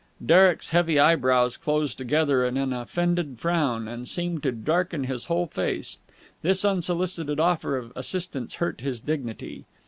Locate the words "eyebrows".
0.97-1.57